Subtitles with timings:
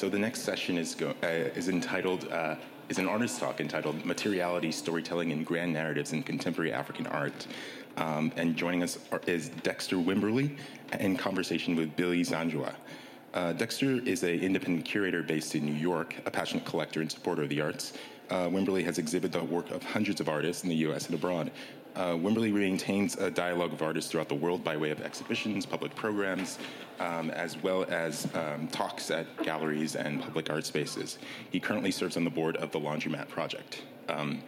[0.00, 2.54] So the next session is go, uh, is entitled uh,
[2.88, 7.46] is an artist talk entitled "Materiality, Storytelling, and Grand Narratives in Contemporary African Art."
[7.98, 10.56] Um, and joining us is Dexter Wimberly
[10.98, 12.72] in conversation with Billie Zangewa.
[13.34, 17.42] Uh, Dexter is an independent curator based in New York, a passionate collector and supporter
[17.42, 17.92] of the arts.
[18.30, 21.08] Uh, Wimberly has exhibited the work of hundreds of artists in the U.S.
[21.08, 21.50] and abroad.
[22.00, 25.94] Uh, Wimberly maintains a dialogue of artists throughout the world by way of exhibitions, public
[25.94, 26.58] programs,
[26.98, 31.18] um, as well as um, talks at galleries and public art spaces.
[31.50, 33.82] He currently serves on the board of the Laundromat Project.
[34.08, 34.42] Um,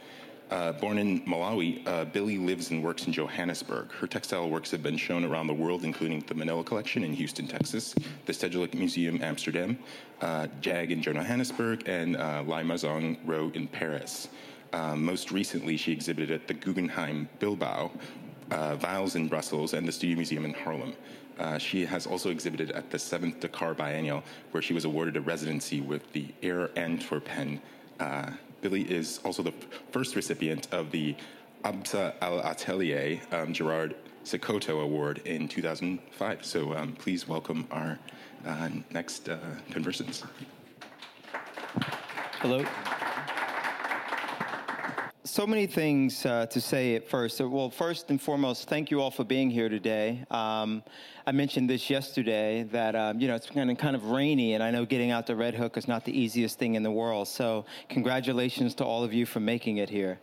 [0.50, 3.92] uh, born in Malawi, uh, Billie lives and works in Johannesburg.
[3.92, 7.46] Her textile works have been shown around the world, including the Menil Collection in Houston,
[7.46, 9.78] Texas, the Stedelijk Museum, Amsterdam,
[10.22, 14.28] uh, JAG in Johannesburg, and uh, La Maison Rouge in Paris.
[14.72, 17.90] Um, most recently, she exhibited at the Guggenheim Bilbao,
[18.50, 20.94] uh, in Brussels, and the Studio Museum in Harlem.
[21.38, 25.20] Uh, she has also exhibited at the 7th Dakar Biennial, where she was awarded a
[25.20, 27.60] residency with the Air Antwerpen.
[27.98, 29.54] Uh, Billie is also the
[29.90, 31.16] first recipient of the
[31.64, 36.44] Absa L'Atelier um, Gerard Sekoto Award in 2005.
[36.44, 37.98] So um, please welcome our
[38.46, 39.38] uh, next uh,
[39.70, 40.24] conversants.
[42.40, 42.64] Hello
[45.24, 47.40] so many things uh, to say at first.
[47.40, 50.24] Well, first and foremost, thank you all for being here today.
[50.30, 50.82] Um,
[51.26, 54.62] I mentioned this yesterday that um, you know it's kind of kind of rainy, and
[54.62, 57.28] I know getting out to Red Hook is not the easiest thing in the world.
[57.28, 60.18] So, congratulations to all of you for making it here.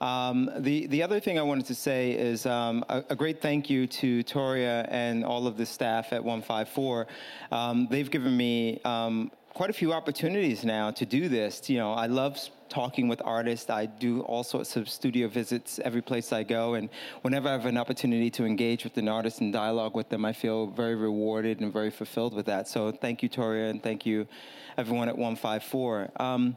[0.00, 3.68] Um, the the other thing I wanted to say is um, a, a, great thank
[3.68, 7.06] you to Touria and all of the staff at 154.
[7.50, 11.68] Um, they've given me um, quite a few opportunities now to do this.
[11.68, 13.68] You know, I love talking with artists.
[13.68, 16.88] I do all sorts of studio visits every place I go, and
[17.22, 20.32] whenever I have an opportunity to engage with an artist and dialogue with them, I
[20.32, 22.68] feel very rewarded and very fulfilled with that.
[22.68, 24.28] So thank you, Touria, and thank you,
[24.76, 26.12] everyone at 154.
[26.20, 26.56] Um,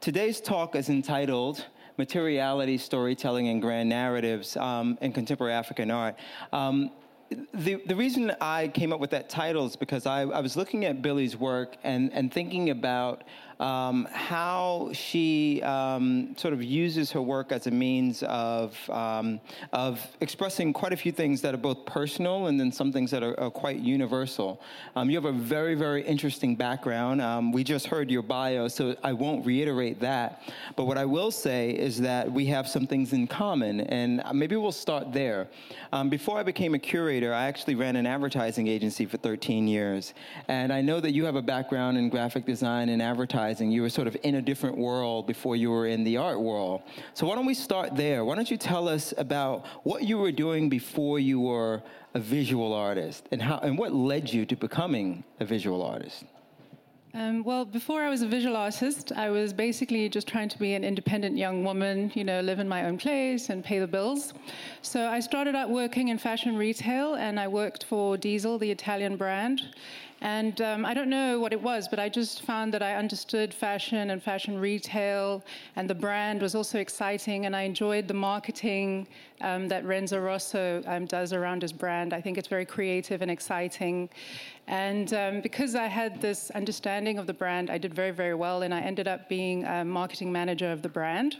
[0.00, 1.64] today's talk is entitled
[1.98, 6.16] Materiality, Storytelling, and Grand Narratives um, in Contemporary African Art.
[6.52, 6.90] Um,
[7.54, 10.84] the, the reason I came up with that title is because I, I was looking
[10.84, 13.22] at Billie's work and, and thinking about
[13.60, 19.38] um, how she um, sort of uses her work as a means of, um,
[19.74, 23.22] of expressing quite a few things that are both personal and then some things that
[23.22, 24.62] are, are quite universal.
[24.96, 27.20] Um, you have a very, very interesting background.
[27.20, 30.42] Um, we just heard your bio, so I won't reiterate that.
[30.74, 34.56] But what I will say is that we have some things in common, and maybe
[34.56, 35.48] we'll start there.
[36.08, 40.14] Before I became a curator, I actually ran an advertising agency for 13 years.
[40.48, 43.72] And I know that you have a background in graphic design and advertising advertising.
[43.72, 46.82] You were sort of in a different world before you were in the art world.
[47.14, 48.24] So why don't we start there?
[48.24, 51.82] Why don't you tell us about what you were doing before you were
[52.14, 56.24] a visual artist and how and what led you to becoming a visual artist?
[57.12, 60.74] Um, well, before I was a visual artist, I was basically just trying to be
[60.74, 64.32] an independent young woman, you know, live in my own place and pay the bills.
[64.82, 69.16] So I started out working in fashion retail, and I worked for Diesel, the Italian
[69.16, 69.60] brand.
[70.22, 73.54] And um, I don't know what it was, but I just found that I understood
[73.54, 75.42] fashion and fashion retail,
[75.76, 79.06] and the brand was also exciting, and I enjoyed the marketing
[79.40, 82.12] um, that Renzo Rosso um, does around his brand.
[82.12, 84.10] I think it's very creative and exciting.
[84.66, 88.60] And um, because I had this understanding of the brand, I did very, very well,
[88.62, 91.38] and I ended up being a marketing manager of the brand.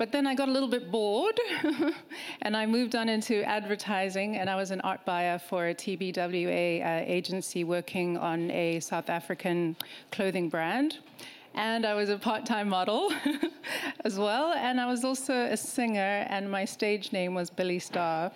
[0.00, 1.38] But then I got a little bit bored
[2.40, 6.82] and I moved on into advertising and I was an art buyer for a TBWA
[6.82, 9.76] uh, agency working on a South African
[10.10, 11.00] clothing brand.
[11.54, 13.12] And I was a part time model
[14.06, 14.54] as well.
[14.54, 18.32] And I was also a singer, and my stage name was Billy Starr.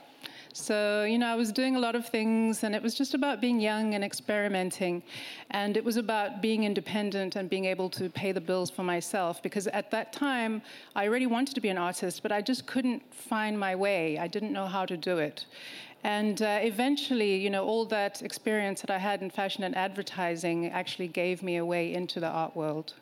[0.57, 3.41] So, you know, I was doing a lot of things, and it was just about
[3.41, 5.03] being young and experimenting.
[5.51, 9.43] And it was about being independent and being able to pay the bills for myself.
[9.43, 10.63] Because at that time,
[10.95, 14.17] I really wanted to be an artist, but I just couldn't find my way.
[14.17, 15.45] I didn't know how to do it.
[16.05, 20.69] And uh, eventually, you know, all that experience that I had in fashion and advertising
[20.69, 22.95] actually gave me a way into the art world.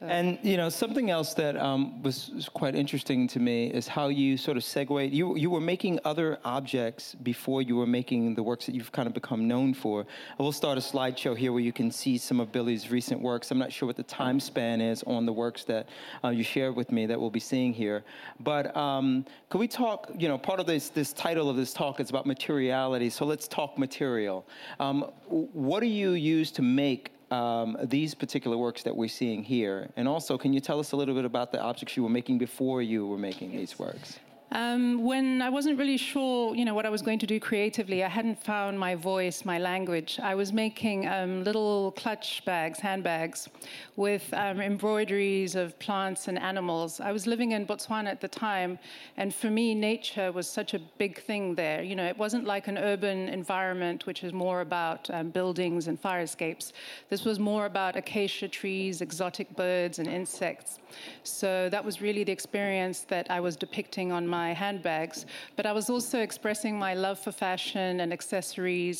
[0.00, 0.06] So.
[0.06, 4.38] And you know something else that um, was, quite interesting to me is how you
[4.38, 5.12] sort of segue.
[5.12, 9.06] You you were making other objects before you were making the works that you've kind
[9.06, 10.06] of become known for.
[10.38, 13.50] I will start a slideshow here where you can see some of Billie's recent works.
[13.50, 15.90] I'm not sure what the time span is on the works that
[16.24, 18.02] uh, you shared with me that we'll be seeing here.
[18.38, 20.10] But um, could we talk?
[20.16, 23.10] You know, part of this this title of this talk is about materiality.
[23.10, 24.46] So let's talk material.
[24.78, 29.90] Um, what do you use to make um, these particular works that we're seeing here?
[29.96, 32.38] And also, can you tell us a little bit about the objects you were making
[32.38, 33.60] before you were making yes.
[33.60, 34.18] these works?
[34.52, 38.02] Um, when I wasn't really sure, you know, what I was going to do creatively,
[38.02, 40.18] I hadn't found my voice, my language.
[40.20, 43.48] I was making um, little clutch bags, handbags,
[43.94, 46.98] with um, embroideries of plants and animals.
[46.98, 48.76] I was living in Botswana at the time,
[49.16, 51.84] and for me, nature was such a big thing there.
[51.84, 56.00] You know, it wasn't like an urban environment, which is more about um, buildings and
[56.00, 56.72] fire escapes.
[57.08, 60.80] This was more about acacia trees, exotic birds, and insects.
[61.22, 65.18] So that was really the experience that I was depicting on my my handbags,
[65.56, 68.98] but I was also expressing my love for fashion and accessories.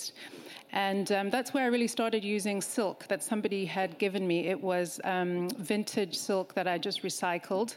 [0.89, 4.39] And um, that's where I really started using silk that somebody had given me.
[4.55, 5.33] It was um,
[5.73, 7.71] vintage silk that I just recycled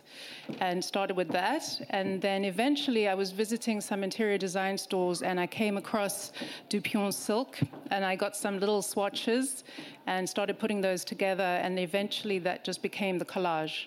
[0.67, 1.63] and started with that.
[1.97, 6.15] And then eventually I was visiting some interior design stores and I came across
[6.69, 7.51] Dupion silk
[7.93, 9.63] and I got some little swatches
[10.11, 11.51] and started putting those together.
[11.63, 13.77] And eventually that just became the collage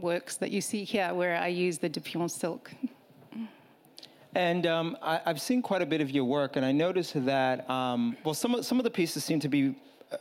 [0.00, 2.70] works that you see here where I use the Dupion silk.
[4.34, 7.68] And um, I, have seen quite a bit of your work, and I noticed that,
[7.68, 9.74] um, well, some of, some of the pieces seem to be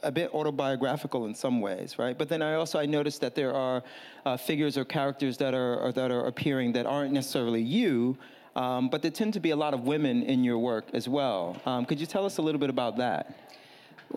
[0.04, 2.18] a bit autobiographical in some ways, right?
[2.18, 3.84] But then I also I noticed that there are
[4.26, 8.18] uh, figures or characters that are that are appearing that aren't necessarily you,
[8.56, 11.60] um, but there tend to be a lot of women in your work as well.
[11.66, 13.36] Um, could you tell us a little bit about that?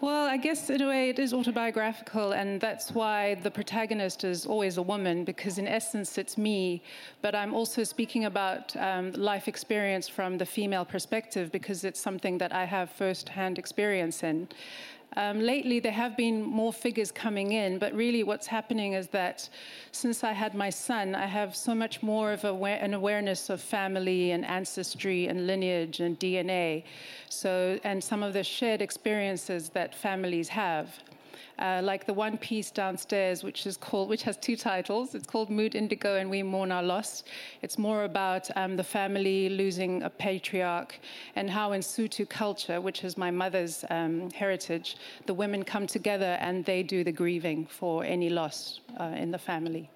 [0.01, 4.47] Well, I guess in a way it is autobiographical, and that's why the protagonist is
[4.47, 6.83] always a woman, because in essence it's me,
[7.21, 12.39] but I'm also speaking about um, life experience from the female perspective because it's something
[12.39, 14.49] that I have first hand experience in.
[15.17, 19.49] Um, lately, there have been more figures coming in, but really what's happening is that
[19.93, 23.61] since I had my son, I have so much more of aware- an awareness of
[23.61, 26.85] family and ancestry and lineage and DNA.
[27.29, 30.99] So, and some of the shared experiences that families have
[31.59, 35.15] uh, like the one piece downstairs, which is called, which has two titles.
[35.15, 37.25] It's called Mood Indigo and We Mourn Our Loss.
[37.63, 40.99] It's more about um, the family losing a patriarch
[41.37, 44.97] and how in Sutu culture, which is my mother's um, heritage,
[45.27, 49.39] the women come together and they do the grieving for any loss uh, in the
[49.39, 49.89] family.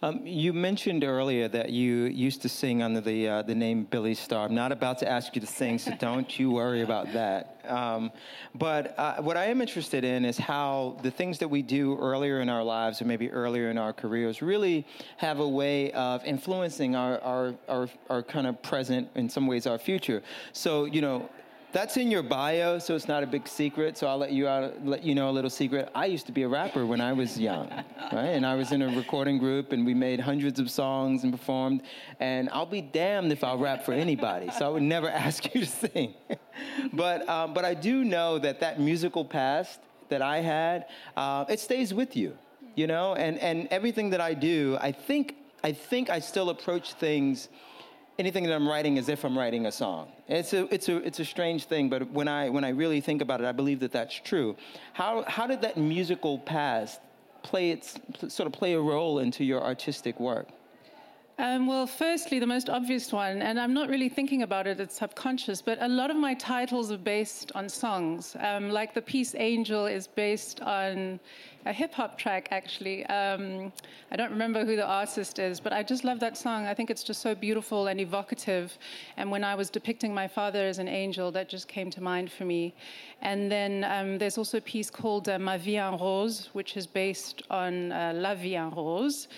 [0.00, 4.14] Um, you mentioned earlier that you used to sing under the uh, the name Billy
[4.14, 4.46] Starr.
[4.46, 7.60] I'm not about to ask you to sing, so don't you worry about that.
[7.66, 8.12] Um,
[8.54, 12.40] but uh, what I am interested in is how the things that we do earlier
[12.40, 14.86] in our lives, or maybe earlier in our careers, really
[15.16, 19.66] have a way of influencing our our our, our kind of present, in some ways,
[19.66, 20.22] our future.
[20.52, 21.28] So you know,
[21.72, 23.98] that's in your bio, so it's not a big secret.
[23.98, 25.90] So I'll let you out, let you know a little secret.
[25.94, 27.68] I used to be a rapper when I was young,
[28.12, 28.28] right?
[28.28, 31.82] And I was in a recording group, and we made hundreds of songs and performed.
[32.20, 34.50] And I'll be damned if I'll rap for anybody.
[34.58, 36.14] So I would never ask you to sing.
[36.92, 40.86] but um, but I do know that that musical past that I had,
[41.16, 42.36] uh, it stays with you,
[42.76, 43.14] you know.
[43.14, 47.48] And and everything that I do, I think I think I still approach things
[48.18, 50.08] anything that I'm writing as if I'm writing a song.
[50.26, 53.22] It's a, it's a, it's a strange thing, but when I, when I really think
[53.22, 54.56] about it, I believe that that's true.
[54.92, 57.00] How, how did that musical past
[57.42, 60.48] play its, sort of play a role into your artistic work?
[61.40, 64.96] Um, well, firstly, the most obvious one, and I'm not really thinking about it, it's
[64.98, 68.36] subconscious, but a lot of my titles are based on songs.
[68.40, 71.20] Um, like the piece Angel is based on
[71.64, 73.06] a hip hop track, actually.
[73.06, 73.72] Um,
[74.10, 76.66] I don't remember who the artist is, but I just love that song.
[76.66, 78.76] I think it's just so beautiful and evocative.
[79.16, 82.32] And when I was depicting my father as an angel, that just came to mind
[82.32, 82.74] for me.
[83.20, 86.86] And then um, there's also a piece called uh, Ma vie en rose, which is
[86.86, 89.28] based on uh, La vie en rose.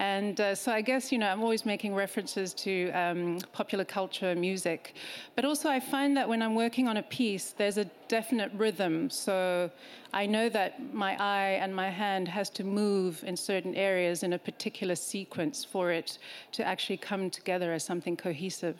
[0.00, 4.34] And uh, so I guess, you know, I'm always making references to um, popular culture,
[4.34, 4.94] music.
[5.36, 9.10] But also, I find that when I'm working on a piece, there's a definite rhythm.
[9.10, 9.70] So
[10.14, 14.32] I know that my eye and my hand has to move in certain areas in
[14.32, 16.16] a particular sequence for it
[16.52, 18.78] to actually come together as something cohesive.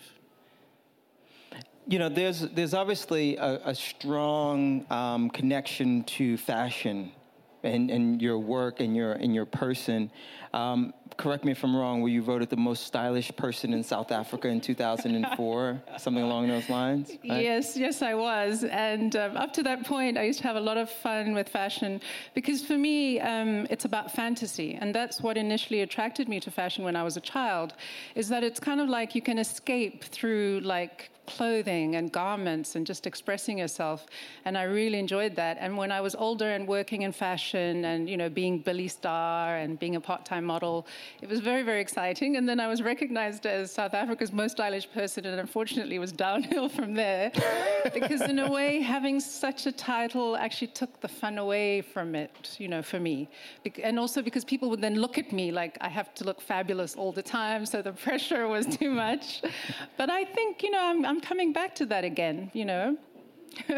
[1.86, 7.12] You know, there's, there's obviously a, a strong um, connection to fashion
[7.62, 10.10] and, and your work and your, and your person.
[10.54, 14.10] Um, correct me if I'm wrong, were you voted the most stylish person in South
[14.12, 17.10] Africa in 2004, something along those lines?
[17.10, 17.42] Right?
[17.42, 18.64] Yes, yes, I was.
[18.64, 21.48] And um, up to that point, I used to have a lot of fun with
[21.48, 22.00] fashion
[22.34, 24.78] because for me, um, it's about fantasy.
[24.80, 27.74] And that's what initially attracted me to fashion when I was a child,
[28.14, 32.86] is that it's kind of like you can escape through like clothing and garments and
[32.86, 34.06] just expressing yourself.
[34.44, 35.58] And I really enjoyed that.
[35.60, 39.56] And when I was older and working in fashion and, you know, being Billy star
[39.56, 40.86] and being a part-time model,
[41.22, 42.36] it was very, very exciting.
[42.36, 46.68] And then I was recognized as South Africa's most stylish person, and unfortunately, was downhill
[46.78, 47.30] from there.
[47.92, 52.56] because, in a way, having such a title actually took the fun away from it,
[52.58, 53.28] you know, for me.
[53.82, 56.94] And also because people would then look at me like I have to look fabulous
[56.96, 59.42] all the time, so the pressure was too much.
[59.96, 62.96] But I think, you know, I'm, I'm coming back to that again, you know.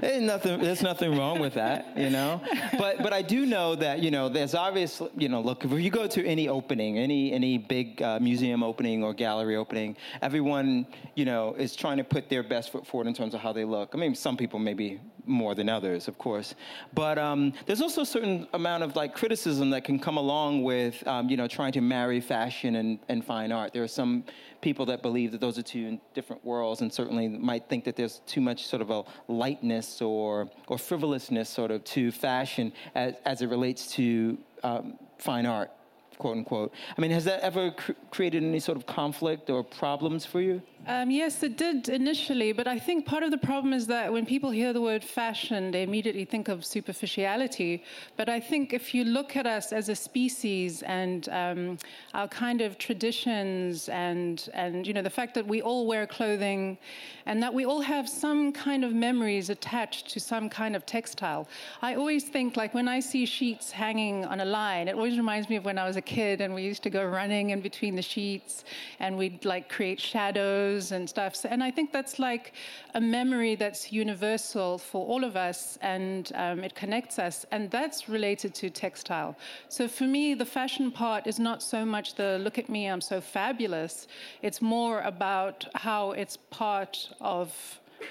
[0.00, 0.60] there's nothing.
[0.60, 2.40] There's nothing wrong with that, you know.
[2.78, 5.90] But but I do know that you know there's obviously you know look if you
[5.90, 11.24] go to any opening, any any big uh, museum opening or gallery opening, everyone you
[11.24, 13.90] know is trying to put their best foot forward in terms of how they look.
[13.94, 16.54] I mean, some people maybe more than others, of course,
[16.94, 21.06] but um, there's also a certain amount of like criticism that can come along with
[21.06, 23.72] um, you know trying to marry fashion and, and fine art.
[23.72, 24.24] There are some
[24.60, 28.20] people that believe that those are two different worlds and certainly might think that there's
[28.26, 33.42] too much sort of a lightness or, or frivolousness sort of to fashion as, as
[33.42, 35.70] it relates to um, fine art,
[36.18, 36.72] quote unquote.
[36.96, 40.62] I mean, has that ever cr- created any sort of conflict or problems for you?
[40.88, 44.24] Um, yes, it did initially, but I think part of the problem is that when
[44.24, 47.84] people hear the word fashion, they immediately think of superficiality.
[48.16, 51.78] But I think if you look at us as a species and um,
[52.14, 56.78] our kind of traditions and and you know the fact that we all wear clothing,
[57.26, 61.46] and that we all have some kind of memories attached to some kind of textile.
[61.82, 65.50] I always think like when I see sheets hanging on a line, it always reminds
[65.50, 67.94] me of when I was a kid and we used to go running in between
[67.94, 68.64] the sheets
[69.00, 71.44] and we'd like create shadows and stuff.
[71.44, 72.52] And I think that's like
[72.94, 77.46] a memory that's universal for all of us and um, it connects us.
[77.50, 79.36] And that's related to textile.
[79.68, 83.00] So for me, the fashion part is not so much the look at me, I'm
[83.00, 84.06] so fabulous.
[84.42, 87.48] It's more about how it's part of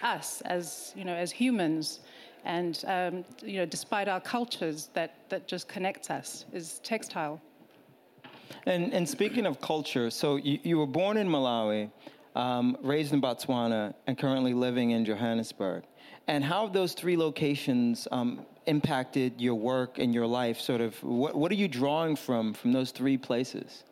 [0.03, 1.99] us as, you know, as humans
[2.45, 7.41] and um, you know, despite our cultures, that, that just connects us is textile.
[8.65, 11.91] And, and speaking of culture, so you, you were born in Malawi,
[12.37, 15.83] um, raised in Botswana, and currently living in Johannesburg.
[16.27, 20.59] And how have those three locations um, impacted your work and your life?
[20.59, 23.83] Sort of, what, what are you drawing from from those three places?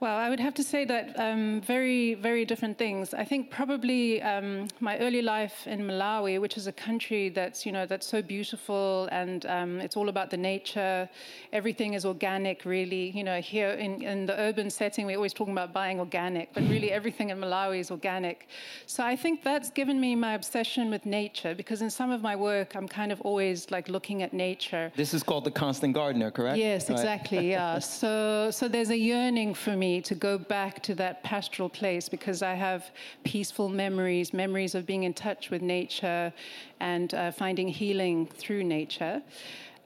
[0.00, 3.12] Well, I would have to say that um, very, very different things.
[3.12, 7.72] I think probably um, my early life in Malawi, which is a country that's you
[7.72, 11.06] know that's so beautiful and um, it's all about the nature.
[11.52, 13.10] Everything is organic, really.
[13.10, 16.62] You know, here in, in the urban setting, we're always talking about buying organic, but
[16.62, 18.48] really everything in Malawi is organic.
[18.86, 22.36] So I think that's given me my obsession with nature because in some of my
[22.36, 24.90] work, I'm kind of always like looking at nature.
[24.96, 26.56] This is called the constant gardener, correct?
[26.56, 26.98] Yes, right.
[26.98, 27.50] exactly.
[27.50, 27.78] yeah.
[28.00, 32.42] So so there's a yearning for me to go back to that pastoral place because
[32.42, 32.90] I have
[33.24, 36.32] peaceful memories, memories of being in touch with nature
[36.80, 39.22] and uh, finding healing through nature.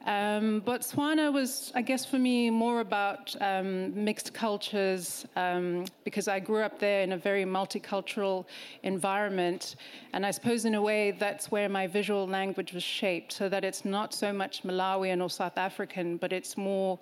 [0.05, 6.39] Um, Botswana was, I guess, for me, more about um, mixed cultures um, because I
[6.39, 8.45] grew up there in a very multicultural
[8.83, 9.77] environment.
[10.13, 13.63] And I suppose, in a way, that's where my visual language was shaped, so that
[13.63, 16.99] it's not so much Malawian or South African, but it's more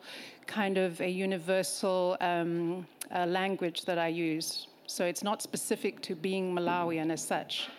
[0.48, 4.68] kind of a universal um, uh, language that I use.
[4.88, 7.70] So it's not specific to being Malawian as such.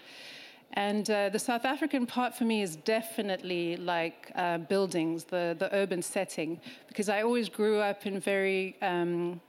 [0.76, 5.73] And uh, the South African part for me is definitely like uh, buildings, the, the
[5.73, 9.40] urban setting, because I always grew up in very um,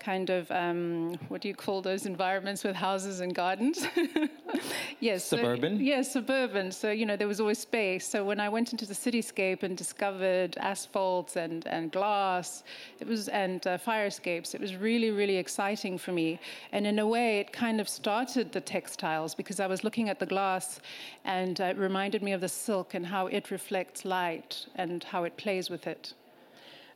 [0.00, 3.86] kind of um, what do you call those environments with houses and gardens?
[5.00, 5.76] yes, suburban.
[5.76, 6.72] So, yes, suburban.
[6.72, 8.06] So you know there was always space.
[8.06, 12.64] So when I went into the cityscape and discovered asphalt and, and glass,
[12.98, 16.40] it was and uh, fire escapes, it was really really exciting for me.
[16.72, 20.18] And in a way, it kind of started the textiles because I was looking at
[20.18, 20.80] the glass,
[21.24, 25.24] and uh, it reminded me of the silk and how it reflects light and how
[25.24, 26.14] it plays with it.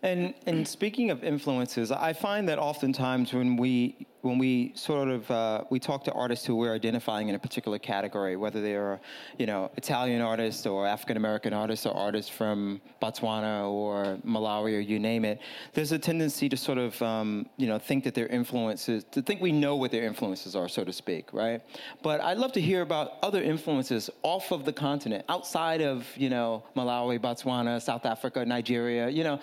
[0.04, 5.30] And, and speaking of influences, I find that oftentimes when we when we sort of
[5.30, 8.98] uh, we talk to artists who we're identifying in a particular category, whether they are,
[9.38, 14.80] you know, Italian artists or African American artists or artists from Botswana or Malawi or
[14.80, 15.40] you name it,
[15.74, 19.42] there's a tendency to sort of, um, you know, think that their influences, to think
[19.42, 21.60] we know what their influences are, so to speak, right?
[22.02, 26.30] But I'd love to hear about other influences off of the continent, outside of, you
[26.30, 29.38] know, Malawi, Botswana, South Africa, Nigeria, you know,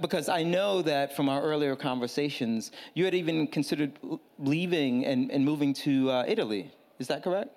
[0.00, 3.98] because I know that from our earlier conversations, you had even considered
[4.38, 6.70] leaving and, and moving to uh, Italy.
[6.98, 7.50] Is that correct?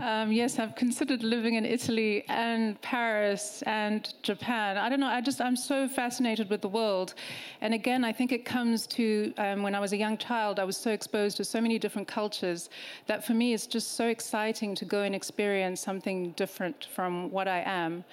[0.00, 4.76] Um, yes, I've considered living in Italy and Paris and Japan.
[4.76, 5.08] I don't know.
[5.08, 7.14] I just I'm so fascinated with the world,
[7.62, 10.60] and again, I think it comes to um, when I was a young child.
[10.60, 12.70] I was so exposed to so many different cultures
[13.06, 17.48] that for me it's just so exciting to go and experience something different from what
[17.48, 18.04] I am.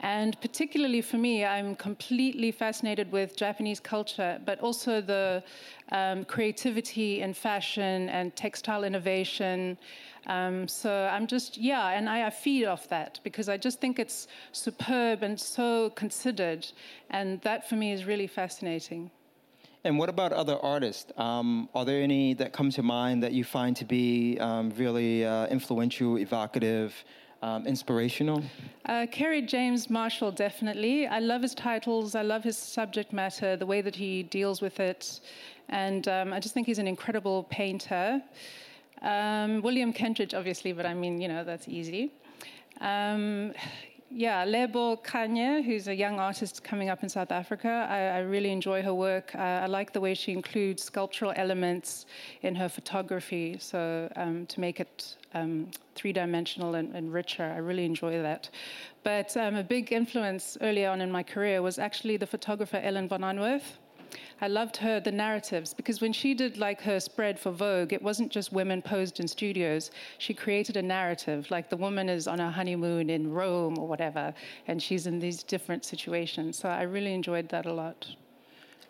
[0.00, 5.42] And particularly for me, I'm completely fascinated with Japanese culture, but also the
[5.90, 9.78] um, creativity in fashion and textile innovation.
[10.26, 14.00] Um, so I'm just, yeah, and I, I, feed off that because I just think
[14.00, 16.66] it's superb and so considered.
[17.10, 19.10] And that for me is really fascinating.
[19.84, 21.12] And what about other artists?
[21.16, 25.24] Um, are there any that come to mind that you find to be um, really
[25.24, 26.92] uh, influential, evocative,
[27.46, 28.42] um, inspirational?
[28.86, 31.06] Uh, Kerry James Marshall, definitely.
[31.06, 32.14] I love his titles.
[32.14, 35.20] I love his subject matter, the way that he deals with it.
[35.68, 38.22] And um, I just think he's an incredible painter.
[39.02, 42.12] Um, William Kentridge, obviously, but I mean, you know, that's easy.
[44.18, 47.86] Yeah, Lebo Kganye, who's a young artist coming up in South Africa.
[47.90, 49.34] I, I really enjoy her work.
[49.34, 52.06] Uh, I like the way she includes sculptural elements
[52.40, 57.44] in her photography, so um, to make it um, three dimensional and, and, richer.
[57.44, 58.48] I really enjoy that.
[59.02, 63.08] But um, a big influence early on in my career was actually the photographer Ellen
[63.08, 63.76] von Unwerth.
[64.40, 68.02] I loved her, the narratives, because when she did like her spread for Vogue, it
[68.02, 69.90] wasn't just women posed in studios.
[70.18, 74.34] She created a narrative, like the woman is on a honeymoon in Rome or whatever,
[74.66, 76.58] and she's in these different situations.
[76.58, 78.06] So I really enjoyed that a lot.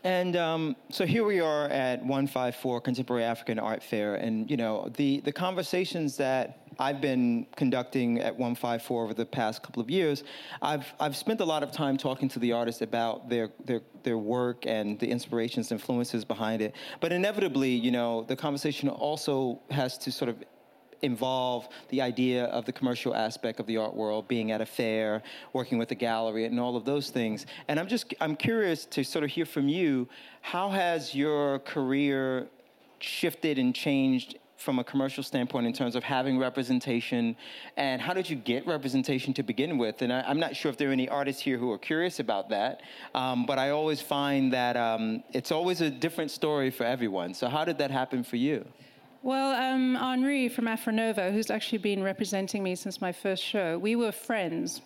[0.02, 4.88] And um, so here we are at 154 Contemporary African Art Fair, and you know
[4.96, 10.24] the the conversations that I've been conducting at 154 over the past couple of years.
[10.60, 14.18] I've I've spent a lot of time talking to the artists about their their their
[14.18, 16.74] work and the inspirations, and influences behind it.
[17.00, 20.36] But inevitably, you know, the conversation also has to sort of
[21.02, 25.22] involve the idea of the commercial aspect of the art world, being at a fair,
[25.52, 27.46] working with a gallery, and all of those things.
[27.68, 30.08] And I'm just I'm curious to sort of hear from you.
[30.42, 32.48] How has your career
[32.98, 37.36] shifted and changed from a commercial standpoint in terms of having representation
[37.76, 40.02] and how did you get representation to begin with?
[40.02, 42.48] And I, am not sure if there are any artists here who are curious about
[42.50, 42.82] that
[43.14, 47.34] um, but i always find that um, it's always a different story for everyone.
[47.34, 48.64] So how did that happen for you?
[49.22, 53.96] Well, um, Henri from Afronova, who's actually been representing me since my first show, we
[53.96, 54.82] were friends.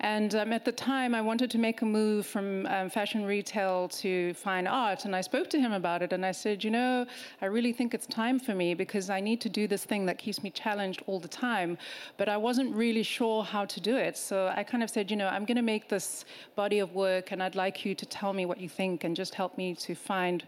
[0.00, 3.88] And um, at the time, I wanted to make a move from um, fashion retail
[3.88, 5.04] to fine art.
[5.04, 6.14] And I spoke to him about it.
[6.14, 7.06] And I said, you know,
[7.42, 10.16] I really think it's time for me because I need to do this thing that
[10.16, 11.76] keeps me challenged all the time.
[12.16, 14.16] But I wasn't really sure how to do it.
[14.16, 16.24] So I kind of said, you know, I'm going to make this
[16.56, 17.30] body of work.
[17.30, 19.94] And I'd like you to tell me what you think and just help me to
[19.94, 20.44] find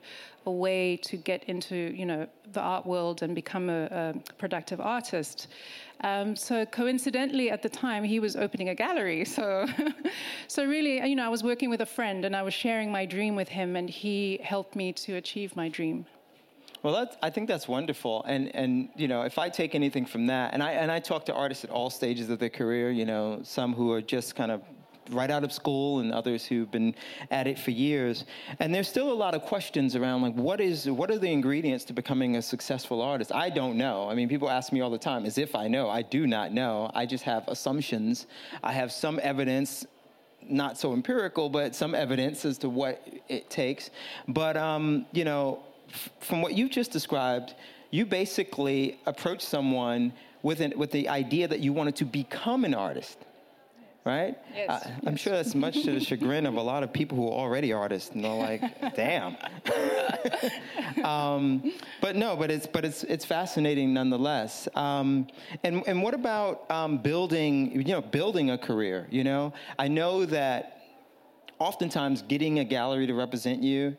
[0.46, 4.80] a way to get into, you know, the art world and become a, a productive
[4.80, 5.48] artist.
[6.02, 9.24] Um, so coincidentally, at the time, he was opening a gallery.
[9.32, 9.66] So,
[10.46, 13.06] so really, you know, I was working with a friend, and I was sharing my
[13.06, 16.04] dream with him, and he helped me to achieve my dream.
[16.82, 20.52] Well, I think that's wonderful, and and you know, if I take anything from that,
[20.52, 23.40] and I and I talk to artists at all stages of their career, you know,
[23.44, 24.62] some who are just kind of
[25.10, 26.94] right out of school and others who've been
[27.30, 28.24] at it for years.
[28.58, 31.84] And there's still a lot of questions around like what is what are the ingredients
[31.86, 33.32] to becoming a successful artist?
[33.32, 34.08] I don't know.
[34.08, 35.88] I mean, people ask me all the time as if I know.
[35.88, 36.90] I do not know.
[36.94, 38.26] I just have assumptions.
[38.62, 39.86] I have some evidence
[40.48, 43.90] not so empirical, but some evidence as to what it takes.
[44.26, 47.54] But um, you know, f- from what you just described,
[47.90, 50.12] you basically approach someone
[50.42, 53.18] with an, with the idea that you wanted to become an artist
[54.04, 54.36] right?
[54.54, 54.86] Yes.
[54.86, 55.20] I, am yes.
[55.20, 58.10] sure that's much to the chagrin of a lot of people who are already artists,
[58.10, 58.62] and they're like,
[58.94, 59.36] "Damn."
[61.04, 64.68] um, but no, but it's but it's it's fascinating nonetheless.
[64.74, 65.28] Um,
[65.62, 67.72] and and what about um, building?
[67.72, 69.06] You know, building a career.
[69.10, 70.78] You know, I know that
[71.58, 73.96] oftentimes getting a gallery to represent you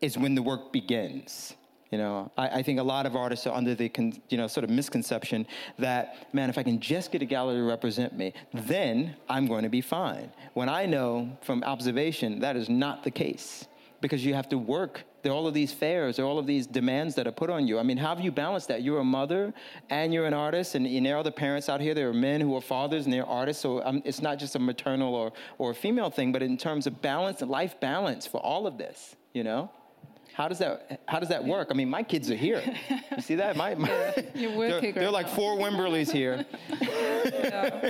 [0.00, 1.54] is when the work begins.
[1.90, 4.48] You know, I, I, think a lot of artists are under the con, you know
[4.48, 5.46] sort of misconception
[5.78, 9.62] that man, if I can just get a gallery to represent me, then I'm going
[9.62, 10.32] to be fine.
[10.54, 13.66] When I know from observation that is not the case
[14.00, 15.04] because you have to work.
[15.22, 17.50] There are all of these fairs, there are all of these demands that are put
[17.50, 17.78] on you.
[17.78, 18.82] I mean, how have you balanced that?
[18.82, 19.52] You're a mother
[19.90, 21.94] and you're an artist, and, and there are other parents out here.
[21.94, 23.62] There are men who are fathers and they're artists.
[23.62, 27.00] So um, it's not just a maternal or or female thing, but in terms of
[27.02, 29.16] balance, life balance for all of this.
[29.32, 29.70] You know.
[30.36, 31.68] How does that How does that work?
[31.70, 32.62] I mean, my kids are here.
[33.16, 33.56] You see that?
[33.56, 33.88] My, my
[34.34, 34.92] You're working.
[34.92, 36.44] They're, they're like four Wimberlys here.
[36.82, 37.88] yeah.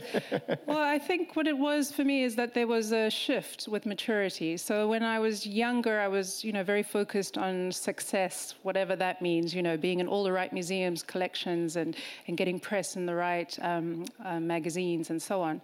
[0.64, 3.84] Well, I think what it was for me is that there was a shift with
[3.84, 4.56] maturity.
[4.58, 9.20] So when I was younger, I was, you know, very focused on success, whatever that
[9.20, 9.52] means.
[9.52, 11.96] You know, being in all the right museums, collections, and
[12.28, 15.60] and getting press in the right um, uh, magazines and so on.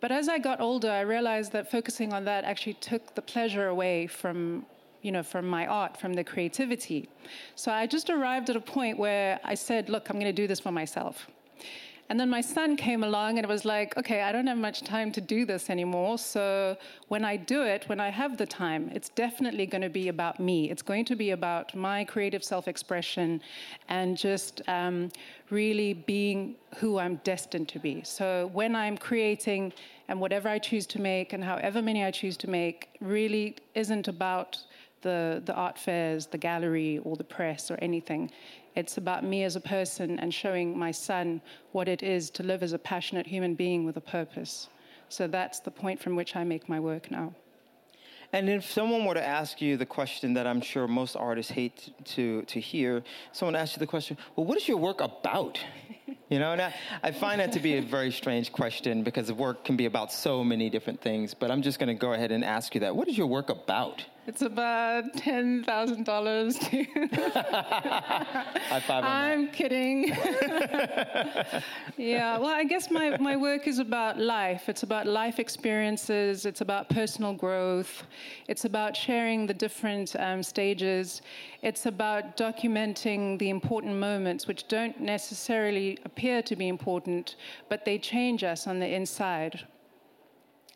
[0.00, 3.66] But as I got older, I realized that focusing on that actually took the pleasure
[3.66, 4.64] away from
[5.02, 7.08] you know, from my art, from the creativity.
[7.54, 10.46] So I just arrived at a point where I said, look, I'm going to do
[10.46, 11.26] this for myself.
[12.10, 14.82] And then my son came along and it was like, okay, I don't have much
[14.82, 16.18] time to do this anymore.
[16.18, 20.08] So when I do it, when I have the time, it's definitely going to be
[20.08, 20.72] about me.
[20.72, 23.40] It's going to be about my creative self expression
[23.88, 25.12] and just um,
[25.50, 28.02] really being who I'm destined to be.
[28.02, 29.72] So when I'm creating
[30.08, 34.08] and whatever I choose to make and however many I choose to make really isn't
[34.08, 34.58] about
[35.02, 38.30] the, the art fairs, the gallery, or the press, or anything.
[38.76, 41.40] It's about me as a person and showing my son
[41.72, 44.68] what it is to live as a passionate human being with a purpose.
[45.08, 47.34] So that's the point from which I make my work now.
[48.32, 51.92] And if someone were to ask you the question that I'm sure most artists hate
[52.14, 55.58] to, to hear, someone asks you the question, well, what is your work about?
[56.28, 59.64] You know, and I, I find that to be a very strange question because work
[59.64, 61.34] can be about so many different things.
[61.34, 62.94] But I'm just going to go ahead and ask you that.
[62.94, 64.04] What is your work about?
[64.26, 66.56] It's about ten thousand dollars.
[68.68, 70.08] High five I'm kidding.
[71.96, 74.68] yeah, well, I guess my, my work is about life.
[74.68, 76.44] It's about life experiences.
[76.44, 78.02] It's about personal growth.
[78.46, 81.22] It's about sharing the different um, stages.
[81.62, 87.36] It's about documenting the important moments, which don't necessarily appear to be important,
[87.70, 89.66] but they change us on the inside.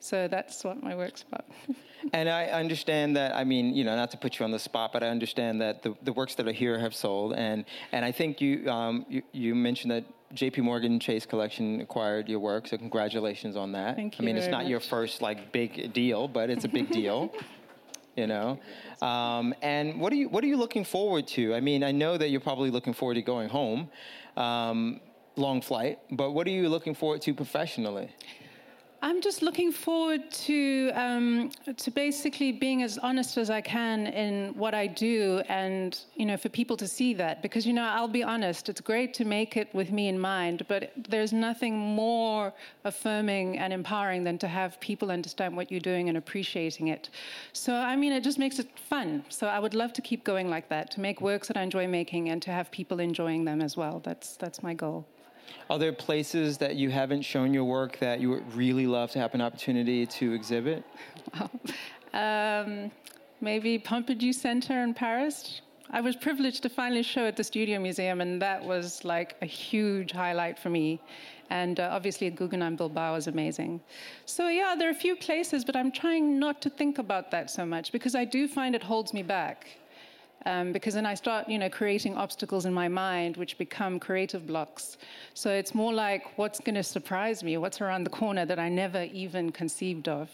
[0.05, 1.47] So that's what my work's about.
[2.13, 4.93] and I understand that, I mean, you know, not to put you on the spot,
[4.93, 7.33] but I understand that the, the works that are here have sold.
[7.33, 12.29] And, and I think you, um, you, you mentioned that JP Morgan Chase Collection acquired
[12.29, 13.97] your work, so congratulations on that.
[13.97, 14.25] Thank you.
[14.25, 14.71] I mean, it's not much.
[14.71, 17.33] your first like big deal, but it's a big deal.
[18.17, 18.61] You know,
[19.03, 21.53] um, and what are you what are you looking forward to?
[21.53, 23.91] I mean, I know that you're probably looking forward to going home,
[24.37, 25.01] um,
[25.35, 25.99] long flight.
[26.13, 28.11] But what are you looking forward to professionally?
[29.05, 34.55] I'm just looking forward to um, to basically being as honest as I can in
[34.55, 37.43] what I do, and you know, for people to see that.
[37.43, 38.71] Because you know, I'll be honest.
[38.71, 43.75] It's great to make it with me in mind, but there's nothing more affirming and
[43.75, 47.11] empowering than to have people understand what you're doing and appreciating it.
[47.53, 49.23] So I mean, it just makes it fun.
[49.29, 51.87] So I would love to keep going like that, to make works that I enjoy
[51.87, 54.01] making, and to have people enjoying them as well.
[54.03, 55.07] That's that's my goal.
[55.71, 59.19] Are there places that you haven't shown your work that you would really love to
[59.19, 60.85] have an opportunity to exhibit?
[62.15, 62.93] Um,
[63.41, 65.63] maybe Pompidou Center in Paris.
[65.91, 69.47] I was privileged to finally show at the Studio Museum, and that was like a
[69.47, 71.01] huge highlight for me.
[71.51, 73.81] And uh, obviously, Guggenheim Bilbao was amazing.
[74.25, 77.51] So, yeah, there are a few places, but I'm trying not to think about that
[77.51, 79.77] so much because I do find it holds me back.
[80.47, 84.47] Um, because then I start, you know, creating obstacles in my mind, which become creative
[84.47, 84.99] blocks.
[85.33, 87.57] So it's more like, what's going to surprise me?
[87.57, 90.31] What's around the corner that I never even conceived of?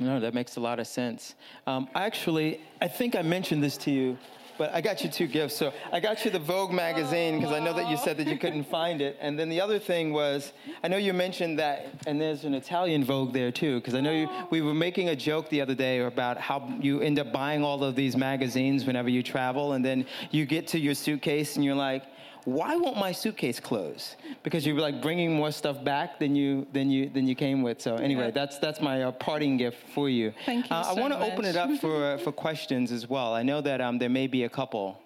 [0.00, 1.34] No, that makes a lot of sense.
[1.66, 4.16] Um, actually, I think I mentioned this to you
[4.58, 5.56] but I got you two gifts.
[5.56, 8.38] So I got you the Vogue magazine because I know that you said that you
[8.38, 9.16] couldn't find it.
[9.20, 13.04] And then the other thing was, I know you mentioned that, and there's an Italian
[13.04, 16.00] Vogue there too, because I know you, we were making a joke the other day
[16.00, 20.06] about how you end up buying all of these magazines whenever you travel, and then
[20.30, 22.04] you get to your suitcase and you're like,
[22.44, 24.16] why won't my suitcase close?
[24.42, 27.80] Because you're like bringing more stuff back than you than you than you came with.
[27.80, 30.32] So anyway, that's that's my uh, parting gift for you.
[30.44, 30.76] Thank you.
[30.76, 33.32] Uh, so I want to open it up for uh, for questions as well.
[33.34, 35.00] I know that um, there may be a couple,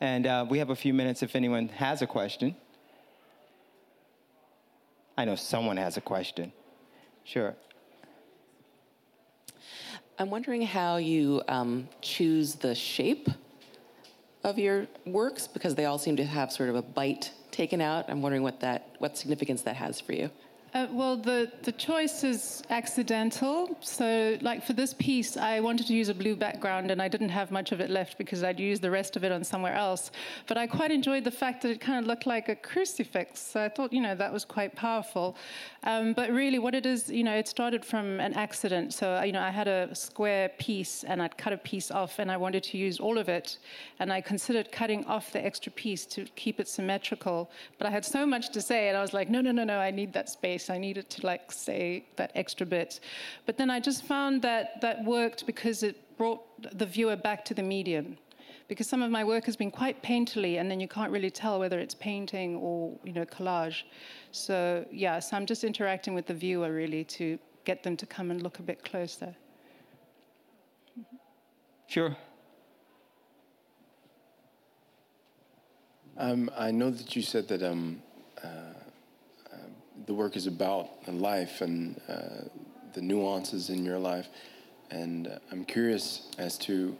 [0.00, 2.56] and uh, we have a few minutes if anyone has a question.
[5.16, 6.52] I know someone has a question.
[7.24, 7.54] Sure.
[10.18, 13.28] I'm wondering how you um, choose the shape
[14.44, 18.06] of your works because they all seem to have sort of a bite taken out.
[18.08, 20.30] I'm wondering what that what significance that has for you.
[20.74, 23.76] Uh, well, the, the choice is accidental.
[23.80, 27.28] So, like for this piece, I wanted to use a blue background, and I didn't
[27.28, 30.10] have much of it left because I'd used the rest of it on somewhere else.
[30.46, 33.38] But I quite enjoyed the fact that it kind of looked like a crucifix.
[33.38, 35.36] So I thought, you know, that was quite powerful.
[35.84, 38.94] Um, but really, what it is, you know, it started from an accident.
[38.94, 42.32] So, you know, I had a square piece, and I'd cut a piece off, and
[42.32, 43.58] I wanted to use all of it.
[43.98, 47.50] And I considered cutting off the extra piece to keep it symmetrical.
[47.76, 49.78] But I had so much to say, and I was like, no, no, no, no,
[49.78, 50.61] I need that space.
[50.70, 53.00] I needed to like say that extra bit.
[53.46, 56.42] But then I just found that that worked because it brought
[56.78, 58.18] the viewer back to the medium.
[58.68, 61.58] Because some of my work has been quite painterly, and then you can't really tell
[61.58, 63.82] whether it's painting or you know collage.
[64.30, 68.30] So yeah, so I'm just interacting with the viewer really to get them to come
[68.30, 69.34] and look a bit closer.
[71.86, 72.16] Sure.
[76.16, 78.02] Um, I know that you said that um,
[80.06, 82.48] the work is about life and uh,
[82.94, 84.28] the nuances in your life,
[84.90, 86.96] and uh, I'm curious as to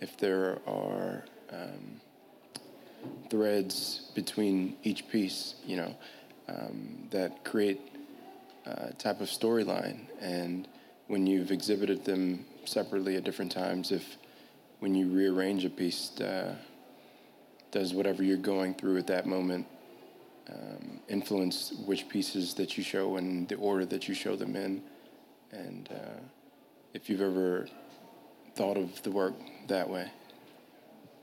[0.00, 2.00] if there are um,
[3.30, 5.54] threads between each piece.
[5.66, 5.94] You know,
[6.48, 7.80] um, that create
[8.66, 10.00] a type of storyline.
[10.20, 10.68] And
[11.06, 14.16] when you've exhibited them separately at different times, if
[14.80, 16.54] when you rearrange a piece, uh,
[17.70, 19.66] does whatever you're going through at that moment
[20.48, 24.82] um, influence which pieces that you show and the order that you show them in?
[25.52, 26.20] And uh,
[26.94, 27.68] if you've ever
[28.54, 29.34] thought of the work
[29.68, 30.10] that way.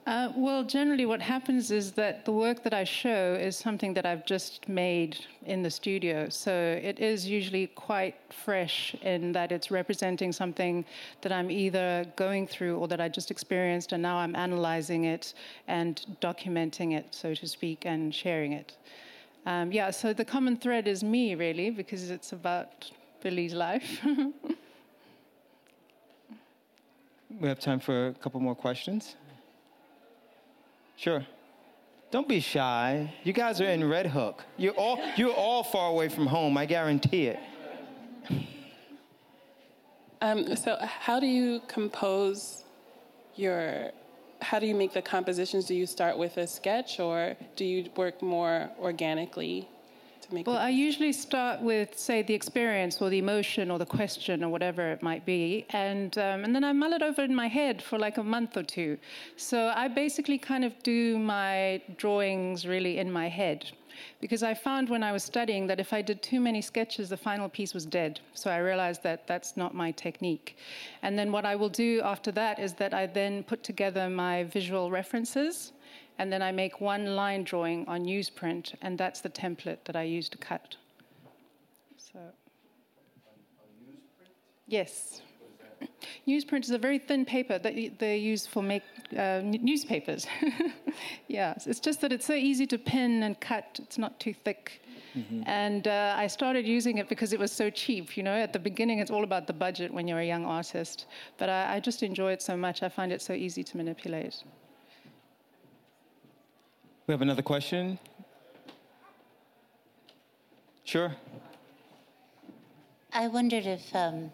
[0.05, 4.05] Uh, well, generally, what happens is that the work that I show is something that
[4.05, 6.27] I've just made in the studio.
[6.27, 10.83] So it is usually quite fresh in that it's representing something
[11.21, 15.35] that I'm either going through or that I just experienced, and now I'm analyzing it
[15.69, 18.75] and documenting it, so to speak, and sharing it.
[19.45, 23.99] Um, yeah, so the common thread is me, really, because it's about Billie's life.
[27.39, 29.15] we have time for a couple more questions.
[30.95, 31.25] Sure.
[32.11, 33.11] Don't be shy.
[33.23, 34.43] You guys are in Red Hook.
[34.55, 37.39] You're all, you're all far away from home, I guarantee it.
[40.21, 42.63] Um, so, how do you compose
[43.35, 43.91] your?
[44.43, 45.65] How do you make the compositions?
[45.65, 49.69] Do you start with a sketch, or do you work more organically
[50.23, 50.47] to make?
[50.47, 54.49] Well, I usually start with, say, the experience or the emotion or the question or
[54.49, 57.81] whatever it might be, and um, and then I mull it over in my head
[57.81, 58.97] for like a month or two.
[59.37, 63.71] So I basically kind of do my drawings really in my head.
[64.19, 67.17] Because I found when I was studying that if I did too many sketches, the
[67.17, 68.19] final piece was dead.
[68.33, 70.57] So I realized that that's not my technique.
[71.03, 74.45] And then what I will do after that is that I then put together my
[74.45, 75.73] visual references
[76.19, 80.03] and then I make one line drawing on newsprint, and that's the template that I
[80.03, 80.75] use to cut.
[81.97, 82.19] So.
[84.67, 85.21] Yes.
[86.27, 88.83] Newsprint is a very thin paper that they use for make
[89.17, 90.25] uh, newspapers.
[91.27, 93.79] yeah, it's just that it's so easy to pin and cut.
[93.81, 94.81] It's not too thick.
[95.15, 95.43] Mm-hmm.
[95.45, 98.17] And uh, I started using it because it was so cheap.
[98.17, 101.05] You know, at the beginning, it's all about the budget when you're a young artist.
[101.37, 102.81] But I, I just enjoy it so much.
[102.81, 104.43] I find it so easy to manipulate.
[107.05, 107.99] We have another question.
[110.85, 111.13] Sure.
[113.13, 114.31] I wondered if um,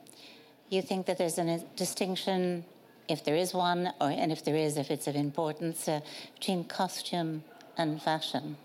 [0.70, 2.64] you think that there's a distinction,
[3.08, 6.02] if there is one, or and if there is, if it's of importance, uh,
[6.36, 7.44] between costume
[7.76, 8.56] and fashion.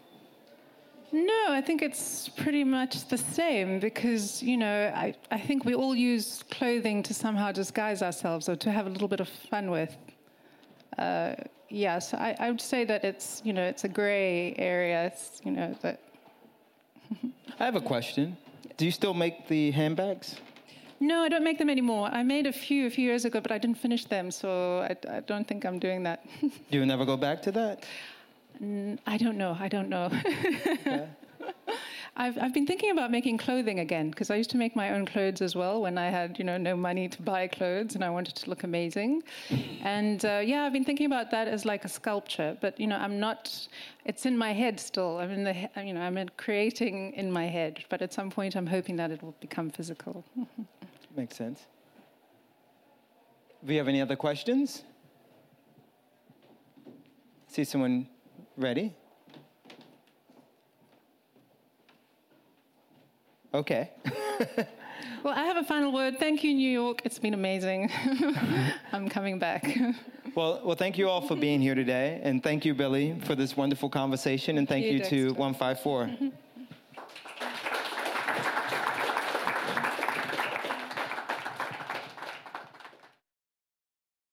[1.10, 5.74] No, I think it's pretty much the same because, you know, I, I think we
[5.74, 9.70] all use clothing to somehow disguise ourselves or to have a little bit of fun
[9.70, 9.96] with.
[10.98, 11.36] Uh,
[11.74, 15.06] yes, I, I, would say that it's you know it's a gray area.
[15.06, 16.00] It's, you know that.
[17.60, 18.36] I have a question.
[18.76, 20.36] Do you still make the handbags?
[21.00, 22.08] No, I don't make them anymore.
[22.12, 25.16] I made a few a few years ago, but I didn't finish them, so I,
[25.16, 26.24] I don't think I'm doing that.
[26.40, 27.84] Do you never go back to that?
[29.06, 29.56] I don't know.
[29.58, 30.06] I don't know.
[30.06, 31.08] okay.
[32.16, 35.04] I've, I've been thinking about making clothing again because I used to make my own
[35.04, 38.10] clothes as well when I had you know no money to buy clothes and I
[38.10, 39.24] wanted to look amazing,
[39.82, 42.56] and uh, yeah, I've been thinking about that as like a sculpture.
[42.60, 43.68] But you know, I'm not.
[44.04, 45.18] It's in my head still.
[45.18, 47.84] I'm in the you know I'm in creating in my head.
[47.88, 50.24] But at some point, I'm hoping that it will become physical.
[51.16, 51.66] Makes sense.
[53.64, 54.84] Do you have any other questions?
[57.48, 58.08] See someone
[58.56, 58.94] ready?
[63.54, 63.88] Okay.
[65.22, 66.18] well, I have a final word.
[66.18, 67.02] Thank you, New York.
[67.04, 67.88] It's been amazing.
[68.92, 69.78] I'm coming back.
[70.34, 73.56] well, well, thank you all for being here today, and thank you, Billie, for this
[73.56, 76.10] wonderful conversation, and thank, you, you to 154.